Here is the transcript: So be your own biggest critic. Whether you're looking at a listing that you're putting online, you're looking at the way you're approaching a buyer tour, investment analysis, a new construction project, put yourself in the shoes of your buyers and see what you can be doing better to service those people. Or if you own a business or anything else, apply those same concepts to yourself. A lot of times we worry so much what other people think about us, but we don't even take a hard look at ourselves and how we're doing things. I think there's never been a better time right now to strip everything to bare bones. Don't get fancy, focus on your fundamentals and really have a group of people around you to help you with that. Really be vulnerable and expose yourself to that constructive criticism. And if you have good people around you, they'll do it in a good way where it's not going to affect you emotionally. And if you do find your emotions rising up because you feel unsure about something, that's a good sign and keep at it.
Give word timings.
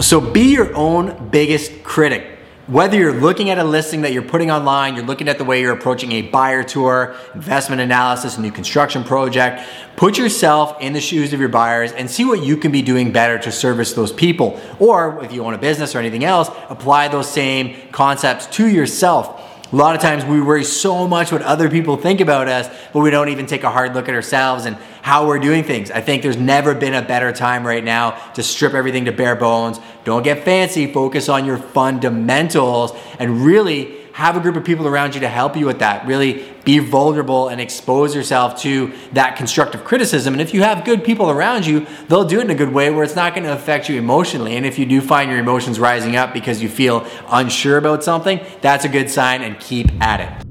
So 0.00 0.20
be 0.20 0.52
your 0.52 0.74
own 0.76 1.30
biggest 1.30 1.82
critic. 1.82 2.38
Whether 2.66 2.98
you're 2.98 3.18
looking 3.18 3.48
at 3.48 3.58
a 3.58 3.64
listing 3.64 4.02
that 4.02 4.12
you're 4.12 4.22
putting 4.22 4.50
online, 4.50 4.94
you're 4.94 5.06
looking 5.06 5.26
at 5.26 5.38
the 5.38 5.44
way 5.44 5.62
you're 5.62 5.72
approaching 5.72 6.12
a 6.12 6.22
buyer 6.22 6.62
tour, 6.62 7.14
investment 7.34 7.80
analysis, 7.80 8.36
a 8.36 8.42
new 8.42 8.50
construction 8.50 9.04
project, 9.04 9.66
put 9.96 10.18
yourself 10.18 10.76
in 10.82 10.92
the 10.92 11.00
shoes 11.00 11.32
of 11.32 11.40
your 11.40 11.48
buyers 11.48 11.92
and 11.92 12.10
see 12.10 12.26
what 12.26 12.42
you 12.42 12.58
can 12.58 12.72
be 12.72 12.82
doing 12.82 13.10
better 13.10 13.38
to 13.38 13.50
service 13.50 13.94
those 13.94 14.12
people. 14.12 14.60
Or 14.78 15.24
if 15.24 15.32
you 15.32 15.42
own 15.44 15.54
a 15.54 15.58
business 15.58 15.94
or 15.94 15.98
anything 16.00 16.24
else, 16.24 16.50
apply 16.68 17.08
those 17.08 17.30
same 17.30 17.74
concepts 17.90 18.46
to 18.56 18.68
yourself. 18.68 19.42
A 19.72 19.76
lot 19.76 19.96
of 19.96 20.02
times 20.02 20.24
we 20.24 20.40
worry 20.40 20.62
so 20.62 21.08
much 21.08 21.32
what 21.32 21.42
other 21.42 21.68
people 21.68 21.96
think 21.96 22.20
about 22.20 22.48
us, 22.48 22.68
but 22.92 23.00
we 23.00 23.10
don't 23.10 23.30
even 23.30 23.46
take 23.46 23.64
a 23.64 23.70
hard 23.70 23.94
look 23.94 24.08
at 24.08 24.14
ourselves 24.14 24.64
and 24.64 24.76
how 25.06 25.24
we're 25.24 25.38
doing 25.38 25.62
things. 25.62 25.92
I 25.92 26.00
think 26.00 26.24
there's 26.24 26.36
never 26.36 26.74
been 26.74 26.92
a 26.92 27.00
better 27.00 27.30
time 27.30 27.64
right 27.64 27.84
now 27.84 28.18
to 28.32 28.42
strip 28.42 28.74
everything 28.74 29.04
to 29.04 29.12
bare 29.12 29.36
bones. 29.36 29.78
Don't 30.02 30.24
get 30.24 30.42
fancy, 30.44 30.92
focus 30.92 31.28
on 31.28 31.44
your 31.44 31.58
fundamentals 31.58 32.90
and 33.20 33.44
really 33.44 33.98
have 34.14 34.36
a 34.36 34.40
group 34.40 34.56
of 34.56 34.64
people 34.64 34.88
around 34.88 35.14
you 35.14 35.20
to 35.20 35.28
help 35.28 35.56
you 35.56 35.64
with 35.64 35.78
that. 35.78 36.04
Really 36.08 36.52
be 36.64 36.80
vulnerable 36.80 37.46
and 37.46 37.60
expose 37.60 38.16
yourself 38.16 38.60
to 38.62 38.92
that 39.12 39.36
constructive 39.36 39.84
criticism. 39.84 40.34
And 40.34 40.40
if 40.40 40.52
you 40.52 40.62
have 40.62 40.84
good 40.84 41.04
people 41.04 41.30
around 41.30 41.66
you, 41.66 41.86
they'll 42.08 42.24
do 42.24 42.40
it 42.40 42.46
in 42.46 42.50
a 42.50 42.56
good 42.56 42.72
way 42.72 42.90
where 42.90 43.04
it's 43.04 43.14
not 43.14 43.32
going 43.32 43.44
to 43.44 43.52
affect 43.52 43.88
you 43.88 43.96
emotionally. 43.96 44.56
And 44.56 44.66
if 44.66 44.76
you 44.76 44.86
do 44.86 45.00
find 45.00 45.30
your 45.30 45.38
emotions 45.38 45.78
rising 45.78 46.16
up 46.16 46.32
because 46.32 46.60
you 46.60 46.68
feel 46.68 47.06
unsure 47.28 47.78
about 47.78 48.02
something, 48.02 48.40
that's 48.60 48.84
a 48.84 48.88
good 48.88 49.08
sign 49.08 49.42
and 49.42 49.60
keep 49.60 49.86
at 50.02 50.18
it. 50.18 50.45